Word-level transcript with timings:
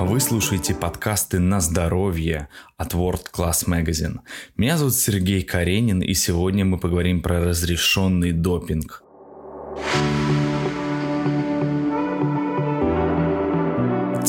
Вы 0.00 0.20
слушаете 0.20 0.74
подкасты 0.74 1.38
«На 1.38 1.60
здоровье» 1.60 2.48
от 2.76 2.94
World 2.94 3.26
Class 3.32 3.66
Magazine. 3.66 4.20
Меня 4.56 4.76
зовут 4.76 4.94
Сергей 4.94 5.42
Каренин, 5.42 6.00
и 6.00 6.14
сегодня 6.14 6.64
мы 6.64 6.78
поговорим 6.78 7.22
про 7.22 7.40
разрешенный 7.44 8.32
допинг. 8.32 9.02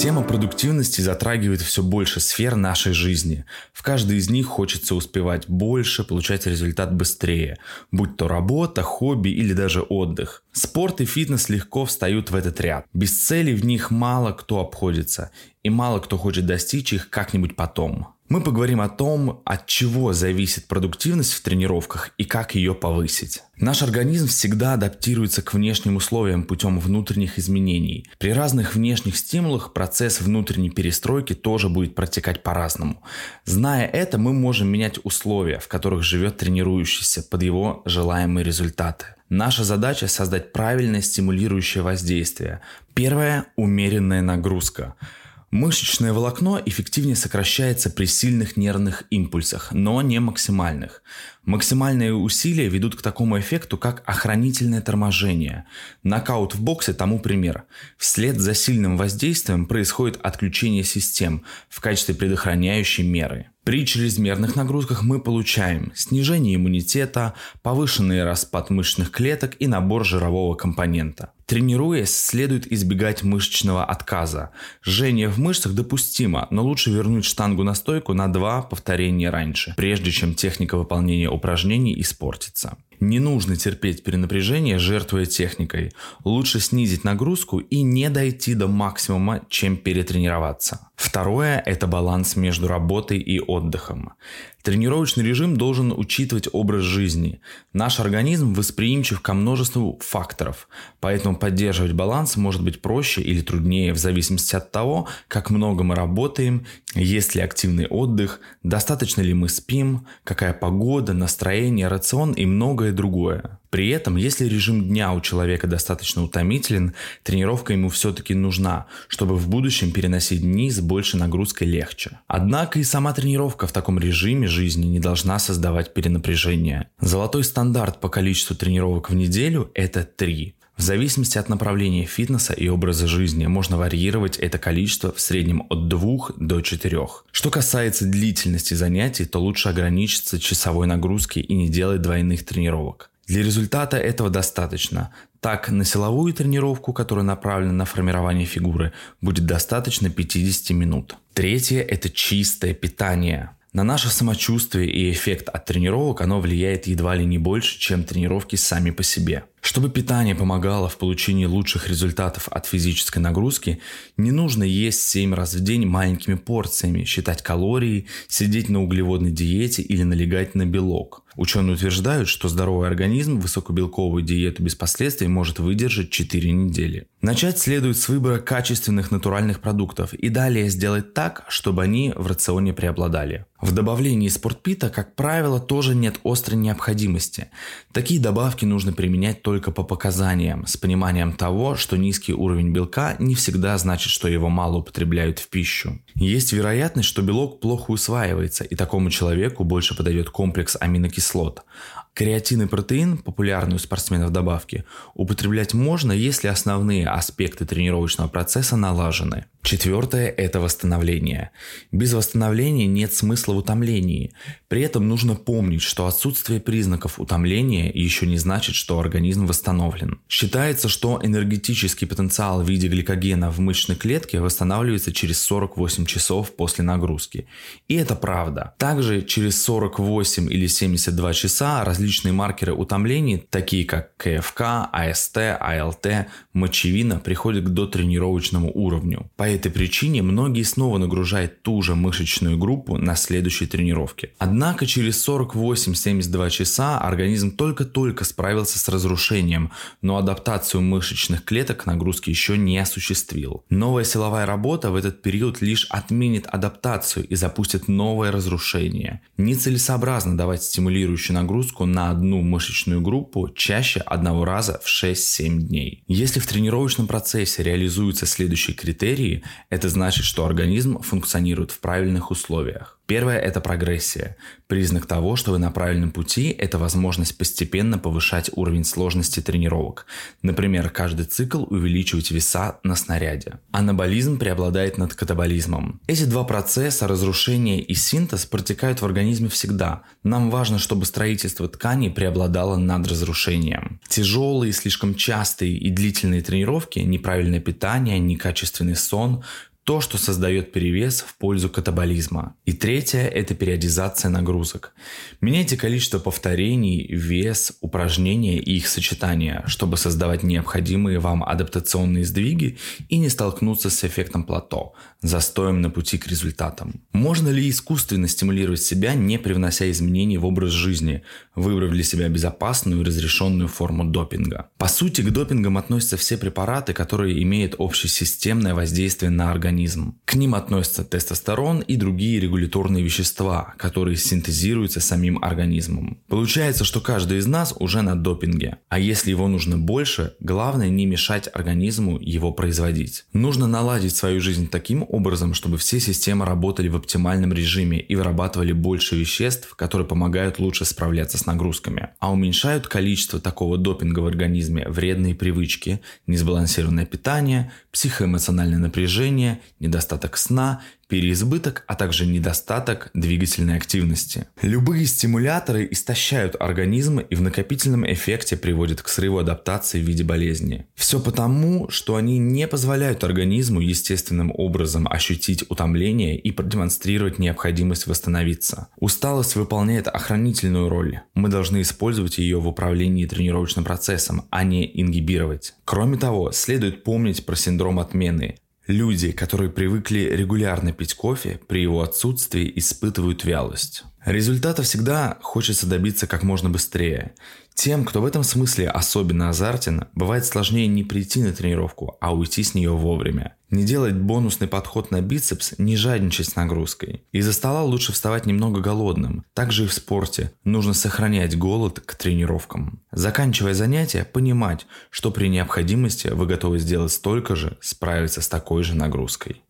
Тема 0.04 0.22
продуктивности 0.22 1.00
затрагивает 1.00 1.62
все 1.62 1.82
больше 1.82 2.20
сфер 2.20 2.58
нашей 2.58 2.92
жизни. 2.92 3.46
В 3.72 3.84
каждой 3.84 4.18
из 4.18 4.30
них 4.30 4.48
хочется 4.48 4.96
успевать 4.96 5.48
больше, 5.48 6.04
получать 6.04 6.46
результат 6.46 6.94
быстрее, 6.94 7.58
будь 7.90 8.18
то 8.18 8.27
работа, 8.27 8.82
хобби 8.82 9.30
или 9.30 9.54
даже 9.54 9.82
отдых. 9.82 10.44
Спорт 10.52 11.00
и 11.00 11.05
фитнес 11.05 11.48
легко 11.48 11.86
встают 11.86 12.32
в 12.32 12.36
этот 12.36 12.60
ряд. 12.60 12.86
Без 12.91 13.18
целей 13.26 13.54
в 13.54 13.63
них 13.63 13.91
мало 13.91 14.34
кто 14.34 14.60
обходится, 14.60 15.32
и 15.63 15.70
мало 15.70 16.02
кто 16.02 16.18
хочет 16.18 16.46
достичь 16.46 16.91
их 16.91 17.10
как-нибудь 17.10 17.55
потом. 17.55 18.10
Мы 18.34 18.42
поговорим 18.42 18.82
о 18.82 18.90
том, 18.90 19.44
от 19.46 19.68
чего 19.68 20.12
зависит 20.12 20.66
продуктивность 20.66 21.34
в 21.34 21.44
тренировках 21.44 22.10
и 22.18 22.24
как 22.24 22.55
ее 22.55 22.74
повысить. 22.74 23.44
Наш 23.58 23.84
организм 23.84 24.26
всегда 24.26 24.74
адаптируется 24.74 25.44
к 25.44 25.54
внешним 25.54 25.98
условиям 25.98 26.41
путем 26.41 26.80
внутренних 26.80 27.38
изменений. 27.38 28.08
При 28.18 28.34
разных 28.34 28.74
внешних 28.74 29.18
стимулах 29.18 29.72
процесс 29.72 30.20
внутренней 30.20 30.72
перестройки 30.72 31.34
тоже 31.34 31.70
будет 31.70 31.94
протекать 31.94 32.41
по-разному. 32.41 33.04
Зная 33.46 33.86
это, 33.86 34.18
мы 34.18 34.34
можем 34.34 34.68
менять 34.68 34.98
условия, 35.04 35.60
в 35.60 35.68
которых 35.68 36.02
живет 36.02 36.38
тренирующийся 36.38 37.22
под 37.22 37.44
его 37.44 37.84
желаемые 37.86 38.44
результаты. 38.44 39.05
Наша 39.29 39.63
задача 39.63 40.07
создать 40.07 40.52
правильное 40.54 41.04
стимулирующее 41.04 41.84
воздействие. 41.84 42.62
Первое– 42.96 43.46
умеренная 43.57 44.24
нагрузка– 44.24 44.96
Мышечное 45.54 46.13
волокно 46.13 46.59
эффективнее 46.65 47.15
сокращается 47.15 47.91
при 47.91 48.05
сильных 48.05 48.57
нервных 48.57 49.04
импульсах, 49.12 49.71
но 49.71 50.01
не 50.01 50.18
максимальных. 50.18 51.04
Максимальные 51.45 52.15
усилия 52.15 52.68
ведут 52.68 52.95
к 52.95 53.04
такому 53.04 53.40
эффекту, 53.40 53.77
как 53.77 54.01
охранительное 54.07 54.82
торможение. 54.82 55.68
Нокаут 56.01 56.55
в 56.55 56.63
боксе 56.63 56.93
тому 56.93 57.20
пример. 57.20 57.65
Вслед 57.99 58.40
за 58.40 58.55
сильным 58.55 58.98
воздействием 58.98 59.68
происходит 59.68 60.20
отключение 60.23 60.84
систем 60.84 61.43
в 61.70 61.82
качестве 61.82 62.15
предохраняющей 62.15 63.04
меры. 63.04 63.52
При 63.64 63.86
чрезмерных 63.86 64.58
нагрузках 64.58 65.03
мы 65.03 65.22
получаем 65.22 65.94
снижение 65.96 66.56
иммунитета, 66.56 67.34
повышенный 67.62 68.25
распад 68.25 68.69
мышечных 68.69 69.09
клеток 69.09 69.56
и 69.58 69.68
набор 69.68 70.03
жирового 70.06 70.56
компонента. 70.56 71.31
Тренируясь, 71.46 72.14
следует 72.14 72.69
избегать 72.69 73.24
мышечного 73.24 73.86
отказа. 73.86 74.50
Жжение 74.84 75.30
в 75.30 75.38
мышцах 75.40 75.74
допустимо, 75.75 76.47
но 76.50 76.62
лучше 76.62 76.91
вернуть 76.91 77.24
штангу 77.24 77.64
на 77.64 77.74
стойку 77.74 78.14
на 78.14 78.28
два 78.28 78.64
повторения 78.64 79.30
раньше, 79.30 79.74
прежде 79.78 80.12
чем 80.12 80.36
техника 80.36 80.78
выполнения 80.78 81.30
упражнений 81.30 82.00
испортится. 82.02 82.78
Не 83.00 83.19
нужно 83.19 83.58
терпеть 83.58 84.03
перенапряжение, 84.03 84.80
жертвуя 84.80 85.25
техникой. 85.25 85.91
Лучше 86.24 86.62
снизить 86.62 87.03
нагрузку 87.03 87.59
и 87.59 87.81
не 87.81 88.09
дойти 88.09 88.56
до 88.56 88.68
максимума, 88.68 89.41
чем 89.50 89.75
перетренироваться. 89.75 90.88
Второе– 91.03 91.62
это 91.66 91.85
баланс 91.85 92.38
между 92.38 92.69
работой 92.69 93.19
и 93.19 93.38
отдыхом. 93.38 94.13
Тренировочный 94.62 95.25
режим 95.25 95.57
должен 95.57 95.91
учитывать 95.91 96.47
образ 96.53 96.84
жизни. 96.84 97.41
Наш 97.73 98.00
организм 98.00 98.53
восприимчив 98.53 99.19
ко 99.19 99.34
множеству 99.34 100.00
факторов, 100.01 100.69
поэтому 101.01 101.35
поддерживать 101.35 101.91
баланс 101.91 102.38
может 102.38 102.63
быть 102.63 102.81
проще 102.81 103.22
или 103.22 103.41
труднее 103.41 103.91
в 103.91 103.97
зависимости 103.97 104.55
от 104.55 104.72
того, 104.72 105.09
как 105.28 105.50
много 105.50 105.83
мы 105.83 105.94
работаем, 105.94 106.66
есть 106.95 107.35
ли 107.35 107.41
активный 107.41 107.88
отдых, 107.88 108.39
достаточно 108.63 109.19
ли 109.22 109.33
мы 109.33 109.49
спим, 109.49 110.07
какая 110.23 110.53
погода, 110.53 111.11
настроение, 111.11 111.89
рацион 111.89 112.31
и 112.31 112.45
многое 112.45 112.94
другое. 112.94 113.59
При 113.73 113.89
этом, 113.89 114.17
если 114.17 114.45
режим 114.45 114.88
дня 114.88 115.11
у 115.13 115.19
человека 115.19 115.66
достаточно 115.66 116.23
утомителен, 116.23 116.94
тренировка 117.23 117.73
ему 117.73 117.89
все-таки 117.89 118.35
нужна, 118.35 118.85
чтобы 119.07 119.35
в 119.35 119.50
будущем 119.50 119.91
переносить 119.91 120.41
дни 120.41 120.69
с 120.69 120.79
большей 120.79 121.19
нагрузкой 121.19 121.67
легче. 121.67 122.19
Однако 122.28 122.78
и 122.78 122.84
сама 122.84 123.13
тренировка 123.13 123.66
в 123.66 123.72
таком 123.72 123.97
режиме 123.97 124.45
жизни 124.47 124.85
не 124.85 125.00
должна 125.00 125.39
создавать 125.39 125.95
перенапряжение. 125.95 126.89
Золотой 127.01 127.44
стандарт 127.44 128.00
по 128.00 128.09
количеству 128.09 128.56
тренировок 128.56 129.09
в 129.09 129.16
неделю– 129.16 129.72
это 129.73 130.03
3. 130.03 130.53
В 130.78 130.81
зависимости 130.84 131.40
от 131.40 131.50
направления 131.50 132.05
фитнеса 132.05 132.53
и 132.53 132.67
образа 132.67 133.07
жизни 133.07 133.47
можно 133.47 133.78
варьировать 133.78 134.38
это 134.38 134.59
количество 134.59 135.11
в 135.11 135.19
среднем 135.19 135.66
от 135.72 135.88
2 135.88 136.34
до 136.38 136.61
4. 136.61 137.07
Что 137.31 137.50
касается 137.50 138.05
длительности 138.05 138.75
занятий, 138.75 139.25
то 139.25 139.40
лучше 139.40 139.69
ограничиться 139.69 140.40
часовой 140.40 140.85
нагрузкой 140.85 141.41
и 141.41 141.55
не 141.55 141.69
делать 141.69 142.03
двойных 142.03 142.45
тренировок. 142.45 143.09
Для 143.28 143.44
результата 143.44 143.97
этого 143.97 144.29
достаточно. 144.29 145.11
Так, 145.39 145.69
на 145.69 145.85
силовую 145.85 146.34
тренировку, 146.34 146.94
которая 146.94 147.25
направлена 147.25 147.73
на 147.73 147.85
формирование 147.85 148.45
фигуры, 148.45 148.94
будет 149.22 149.45
достаточно 149.45 150.09
50 150.09 150.69
минут. 150.75 151.16
Третье– 151.34 151.81
это 151.89 152.09
чистое 152.09 152.73
питание. 152.73 153.51
На 153.73 153.84
наше 153.84 154.09
самочувствие 154.09 154.89
и 154.89 155.11
эффект 155.11 155.50
от 155.50 155.66
тренировок 155.66 156.22
оно 156.22 156.39
влияет 156.39 156.88
едва 156.88 157.16
ли 157.16 157.25
не 157.25 157.39
больше, 157.39 157.79
чем 157.79 158.03
тренировки 158.03 158.56
сами 158.56 158.91
по 158.91 159.03
себе. 159.03 159.45
Чтобы 159.63 159.90
питание 159.90 160.35
помогало 160.35 160.90
в 160.90 160.97
получении 160.97 161.46
лучших 161.46 161.88
результатов 161.88 162.50
от 162.51 162.66
физической 162.66 163.19
нагрузки, 163.19 163.79
не 164.18 164.31
нужно 164.31 164.63
есть 164.63 165.01
7 165.03 165.34
раз 165.34 165.53
в 165.53 165.63
день 165.63 165.85
маленькими 165.85 166.35
порциями, 166.35 167.06
считать 167.06 167.41
калории, 167.41 168.07
сидеть 168.28 168.68
на 168.68 168.84
углеводной 168.84 169.31
диете 169.31 169.81
или 169.81 170.03
налегать 170.03 170.53
на 170.53 170.66
белок. 170.66 171.23
Ученые 171.38 171.75
утверждают, 171.75 172.28
что 172.28 172.50
здоровый 172.50 172.88
организм 172.88 173.40
высокобелковую 173.40 174.22
диету 174.22 174.62
без 174.62 174.75
последствий 174.75 175.28
может 175.28 175.59
выдержать 175.59 176.09
4 176.12 176.52
недели. 176.52 177.07
Начать 177.22 177.57
следует 177.57 177.97
с 177.97 178.09
выбора 178.09 178.40
качественных 178.40 179.12
натуральных 179.12 179.62
продуктов 179.62 180.13
и 180.13 180.28
далее 180.28 180.69
сделать 180.69 181.13
так, 181.13 181.46
чтобы 181.47 181.81
они 181.84 182.13
в 182.16 182.28
рационе 182.28 182.73
преобладали. 182.73 183.46
В 183.62 183.72
добавлении 183.72 184.28
спортпита, 184.28 184.90
как 184.90 185.16
правило, 185.16 185.57
тоже 185.57 185.96
нет 185.96 186.19
острой 186.25 186.57
необходимости. 186.57 187.47
Такие 187.94 188.19
добавки 188.19 188.66
нужно 188.66 188.91
применять 188.91 189.41
только 189.41 189.53
по 189.72 189.84
показаниям, 189.84 190.66
с 190.66 190.78
пониманием 190.78 191.34
того, 191.34 191.75
что 191.75 191.97
низкий 191.97 192.34
уровень 192.34 192.72
белка 192.72 193.16
не 193.19 193.36
всегда 193.36 193.78
значит, 193.78 194.09
что 194.09 194.28
его 194.28 194.50
мало 194.50 194.78
употребляют 194.78 195.40
в 195.40 195.50
пищу. 195.50 196.00
Есть 196.16 196.53
вероятность, 196.53 197.09
что 197.09 197.22
белок 197.22 197.59
плохо 197.59 197.91
усваивается, 197.91 198.64
и 198.64 198.75
такому 198.75 199.09
человеку 199.09 199.64
больше 199.64 199.96
подойдет 199.96 200.30
комплекс 200.30 200.78
аминокислот. 200.80 201.64
Креатин 202.13 202.62
и 202.62 202.66
протеин, 202.68 203.18
популярные 203.18 203.78
у 203.78 203.79
спортсменов 203.79 204.31
добавки, 204.31 204.85
употреблять 205.16 205.74
можно, 205.74 206.12
если 206.12 206.47
основные 206.47 207.07
аспекты 207.07 207.66
тренировочного 207.66 208.28
процесса 208.28 208.78
налажены. 208.78 209.46
Четвертое– 209.63 210.28
это 210.38 210.59
восстановление. 210.59 211.52
Без 211.91 212.13
восстановления 212.13 212.85
нет 212.85 213.13
смысла 213.13 213.53
в 213.53 213.57
утомлении. 213.57 214.34
При 214.68 214.81
этом 214.81 215.07
нужно 215.07 215.35
помнить, 215.35 215.81
что 215.81 216.06
отсутствие 216.06 216.59
признаков 216.59 217.18
утомления 217.18 217.90
еще 217.90 218.28
не 218.28 218.38
значит, 218.38 218.75
что 218.75 219.00
организм 219.00 219.47
восстановлен. 219.47 220.19
Считается, 220.28 220.90
что 220.90 221.19
энергетический 221.23 222.06
потенциал 222.06 222.62
в 222.62 222.69
виде 222.69 222.90
гликогена 222.90 223.50
в 223.50 223.59
мышечной 223.59 223.96
клетке 223.96 224.41
восстанавливается 224.41 225.13
через 225.13 225.41
48 225.41 226.06
часов 226.06 226.56
после 226.56 226.84
нагрузки. 226.84 227.47
И 227.88 227.96
это 227.96 228.16
правда. 228.16 228.75
Также 228.78 229.22
через 229.22 229.63
48 229.63 230.52
или 230.52 230.68
72 230.68 231.34
часа 231.34 231.85
различные 231.85 232.03
маркеры 232.32 232.73
утомления, 232.73 233.41
такие 233.50 233.85
как 233.85 234.16
КФК, 234.17 234.90
АСТ, 234.91 235.38
АЛТ, 235.59 236.28
мочевина, 236.53 237.20
приходят 237.20 237.66
к 237.66 237.70
дотренировочному 237.70 238.72
уровню. 238.73 239.29
По 239.35 239.44
этой 239.44 239.72
причине 239.72 240.22
многие 240.22 240.64
снова 240.64 240.97
нагружают 240.97 241.61
ту 241.61 241.82
же 241.82 241.96
мышечную 241.96 242.58
группу 242.58 242.97
на 242.97 243.16
следующей 243.16 243.66
тренировке. 243.67 244.32
Однако 244.38 244.85
через 244.85 245.28
48-72 245.28 246.50
часа 246.50 247.00
организм 247.00 247.52
только-только 247.52 248.26
справился 248.26 248.79
с 248.79 248.90
разрушением, 248.90 249.72
но 250.02 250.17
адаптацию 250.17 250.82
мышечных 250.82 251.44
клеток 251.44 251.84
к 251.84 251.85
нагрузке 251.85 252.32
еще 252.32 252.58
не 252.58 252.78
осуществил. 252.78 253.64
Новая 253.70 254.03
силовая 254.03 254.46
работа 254.46 254.91
в 254.91 254.96
этот 254.96 255.22
период 255.22 255.61
лишь 255.61 255.85
отменит 255.90 256.46
адаптацию 256.48 257.28
и 257.28 257.36
запустит 257.36 257.88
новое 257.88 258.32
разрушение. 258.32 259.22
Нецелесообразно 259.38 260.38
давать 260.38 260.64
стимулирующую 260.64 261.36
нагрузку 261.36 261.86
на 261.94 262.10
одну 262.10 262.42
мышечную 262.42 263.01
группу 263.01 263.50
чаще 263.56 264.00
одного 264.01 264.44
раза 264.45 264.81
в 264.84 264.88
6-7 264.88 265.60
дней. 265.60 266.04
Если 266.07 266.40
в 266.40 266.48
тренировочном 266.48 267.07
процессе 267.07 267.63
реализуются 267.63 268.25
следующие 268.25 268.75
критерии, 268.75 269.44
это 269.69 269.88
значит, 269.90 270.25
что 270.25 270.45
организм 270.45 271.01
функционирует 271.01 271.72
в 271.72 271.80
правильных 271.80 272.31
условиях. 272.31 273.00
Первое– 273.06 273.38
это 273.40 273.60
прогрессия. 273.60 274.38
Признак 274.68 275.06
того, 275.06 275.36
что 275.36 275.52
вы 275.52 275.60
на 275.60 275.72
правильном 275.72 276.12
пути– 276.12 276.56
это 276.58 276.78
возможность 276.78 277.38
постепенно 277.38 277.98
повышать 277.98 278.50
уровень 278.56 278.86
сложности 278.86 279.42
тренировок. 279.42 280.06
Например, 280.42 280.90
каждый 280.90 281.26
цикл 281.26 281.66
увеличивать 281.70 282.32
веса 282.32 282.80
на 282.84 282.96
снаряде. 282.96 283.60
Анаболизм 283.72 284.40
преобладает 284.40 284.98
над 284.98 285.16
катаболизмом. 285.16 286.00
Эти 286.08 286.24
два 286.24 286.46
процесса, 286.46 287.08
разрушение 287.08 287.82
и 287.82 287.94
синтез, 287.94 288.46
протекают 288.46 289.02
в 289.02 289.06
организме 289.06 289.50
всегда. 289.50 290.04
Нам 290.24 290.50
важно, 290.50 290.80
чтобы 290.80 291.06
строительство 291.06 291.68
тканей 291.68 292.10
преобладало 292.10 292.78
над 292.78 293.06
разрушением. 293.08 294.00
Тяжелые, 294.08 294.72
слишком 294.72 295.16
частые 295.16 295.74
и 295.74 295.90
длительные 295.90 296.42
тренировки, 296.42 297.00
неправильное 297.00 297.60
питание, 297.60 298.18
некачественный 298.20 298.96
сон 298.96 299.44
то, 299.84 300.00
что 300.00 300.18
создает 300.18 300.72
перевес 300.72 301.22
в 301.22 301.36
пользу 301.36 301.70
катаболизма. 301.70 302.56
И 302.66 302.72
третье– 302.72 303.20
это 303.36 303.54
периодизация 303.54 304.30
нагрузок. 304.30 304.94
Меняйте 305.42 305.76
количество 305.76 306.20
повторений, 306.20 307.06
вес, 307.08 307.74
упражнения 307.82 308.60
и 308.60 308.78
их 308.78 308.88
сочетания, 308.88 309.64
чтобы 309.68 309.98
создавать 309.98 310.44
необходимые 310.44 311.20
вам 311.20 311.44
адаптационные 311.44 312.24
сдвиги 312.24 312.78
и 313.10 313.18
не 313.18 313.28
столкнуться 313.28 313.90
с 313.90 314.04
эффектом 314.06 314.46
плато, 314.46 314.94
застоем 315.22 315.82
на 315.82 315.90
пути 315.90 316.18
к 316.18 316.28
результатам. 316.28 317.02
Можно 317.12 317.50
ли 317.50 317.70
искусственно 317.70 318.30
стимулировать 318.30 318.82
себя, 318.82 319.14
не 319.16 319.38
привнося 319.38 319.92
изменений 319.92 320.38
в 320.38 320.46
образ 320.46 320.72
жизни, 320.72 321.24
выбрав 321.56 321.92
для 321.92 322.04
себя 322.04 322.30
безопасную 322.30 323.02
и 323.02 323.04
разрешенную 323.04 323.68
форму 323.68 324.06
допинга? 324.06 324.70
По 324.78 324.88
сути, 324.88 325.22
к 325.22 325.30
допингам 325.30 325.78
относятся 325.78 326.16
все 326.16 326.38
препараты, 326.38 326.94
которые 326.94 327.44
имеют 327.44 327.76
общесистемное 327.78 328.74
воздействие 328.74 329.30
на 329.30 329.52
организм 329.52 329.73
организм. 329.74 330.16
К 330.25 330.36
ним 330.36 330.56
относятся 330.56 331.04
тестостерон 331.04 331.80
и 331.80 331.96
другие 331.96 332.40
регуляторные 332.40 333.04
вещества, 333.04 333.74
которые 333.78 334.18
синтезируются 334.18 335.00
самим 335.00 335.44
организмом. 335.44 336.20
Получается, 336.28 336.84
что 336.86 337.02
каждый 337.02 337.40
из 337.40 337.48
нас 337.48 337.74
уже 337.80 338.02
на 338.02 338.16
допинге. 338.16 338.78
А 338.90 339.00
если 339.00 339.31
его 339.31 339.48
нужно 339.48 339.78
больше, 339.78 340.34
главное 340.40 340.90
не 340.90 341.06
мешать 341.06 341.50
организму 341.54 342.20
его 342.20 342.52
производить. 342.52 343.25
Нужно 343.34 343.68
наладить 343.68 344.16
свою 344.16 344.42
жизнь 344.42 344.68
таким 344.68 345.06
образом, 345.10 345.54
чтобы 345.54 345.78
все 345.78 346.00
системы 346.00 346.46
работали 346.46 346.88
в 346.88 346.96
оптимальном 346.96 347.52
режиме 347.52 348.00
и 348.00 348.16
вырабатывали 348.16 348.74
больше 348.74 349.16
веществ, 349.16 349.75
которые 349.75 350.08
помогают 350.08 350.60
лучше 350.60 350.86
справляться 350.86 351.38
с 351.38 351.46
нагрузками. 351.46 352.10
А 352.20 352.31
уменьшают 352.31 352.88
количество 352.88 353.40
такого 353.40 353.78
допинга 353.78 354.20
в 354.20 354.28
организме 354.28 354.86
вредные 354.88 355.34
привычки, 355.34 356.00
несбалансированное 356.28 357.06
питание, 357.06 357.72
психоэмоциональное 357.92 358.80
напряжение, 358.80 359.60
недостаток 359.80 360.38
сна, 360.38 360.81
переизбыток, 361.13 361.83
а 361.86 361.94
также 361.94 362.25
недостаток 362.25 363.12
двигательной 363.13 363.77
активности. 363.77 364.48
Любые 364.63 365.06
стимуляторы 365.06 365.88
истощают 365.92 366.56
организм 366.60 367.19
и 367.19 367.36
в 367.36 367.42
накопительном 367.42 368.12
эффекте 368.12 368.57
приводят 368.57 369.04
к 369.04 369.07
срыву 369.10 369.38
адаптации 369.38 370.01
в 370.01 370.07
виде 370.07 370.24
болезни. 370.24 370.88
Все 370.95 371.19
потому, 371.19 371.88
что 371.89 372.15
они 372.15 372.39
не 372.39 372.68
позволяют 372.68 373.24
организму 373.24 373.80
естественным 373.80 374.51
образом 374.56 375.07
ощутить 375.07 375.63
утомление 375.69 376.36
и 376.36 376.51
продемонстрировать 376.51 377.38
необходимость 377.38 378.07
восстановиться. 378.07 378.88
Усталость 378.98 379.56
выполняет 379.56 380.07
охранительную 380.07 380.89
роль. 380.89 381.19
Мы 381.36 381.50
должны 381.50 381.81
использовать 381.81 382.39
ее 382.39 382.60
в 382.60 382.68
управлении 382.68 383.27
тренировочным 383.27 383.86
процессом, 383.86 384.45
а 384.50 384.63
не 384.63 384.89
ингибировать. 385.00 385.75
Кроме 385.86 386.18
того, 386.18 386.51
следует 386.51 387.04
помнить 387.04 387.45
про 387.45 387.56
синдром 387.56 388.00
отмены. 388.00 388.56
Люди, 388.88 389.32
которые 389.32 389.70
привыкли 389.70 390.20
регулярно 390.20 390.92
пить 390.92 391.14
кофе, 391.14 391.60
при 391.68 391.82
его 391.82 392.02
отсутствии 392.02 392.72
испытывают 392.76 393.46
вялость. 393.46 394.04
Результата 394.26 394.84
всегда 394.84 395.38
хочется 395.42 395.88
добиться 395.88 396.28
как 396.28 396.44
можно 396.44 396.70
быстрее. 396.70 397.34
Тем, 397.75 398.06
кто 398.06 398.22
в 398.22 398.25
этом 398.25 398.44
смысле 398.44 398.90
особенно 398.90 399.50
азартен, 399.50 400.06
бывает 400.14 400.46
сложнее 400.46 400.88
не 400.88 401.04
прийти 401.04 401.42
на 401.42 401.54
тренировку, 401.54 402.18
а 402.22 402.34
уйти 402.34 402.64
с 402.64 402.75
нее 402.75 402.92
вовремя. 402.92 403.56
Не 403.70 403.84
делать 403.84 404.14
бонусный 404.14 404.68
подход 404.68 405.10
на 405.10 405.22
бицепс, 405.22 405.74
не 405.80 405.98
жадничать 405.98 406.50
с 406.50 406.56
нагрузкой. 406.56 407.25
Из-за 407.31 407.54
стола 407.54 407.84
лучше 407.84 408.14
вставать 408.14 408.46
немного 408.46 408.81
голодным. 408.81 409.46
Также 409.56 409.86
и 409.86 409.88
в 409.88 409.94
спорте. 409.94 410.52
Нужно 410.64 410.94
сохранять 410.94 411.58
голод 411.58 412.00
к 412.00 412.16
тренировкам. 412.16 413.02
Заканчивая 413.12 413.74
занятие, 413.74 414.25
понимать, 414.25 414.86
что 415.10 415.31
при 415.31 415.48
необходимости 415.48 416.28
вы 416.28 416.46
готовы 416.46 416.78
сделать 416.78 417.12
столько 417.12 417.56
же, 417.56 417.78
справиться 417.81 418.42
с 418.42 418.48
такой 418.48 418.84
же 418.84 418.96
нагрузкой. 418.96 419.64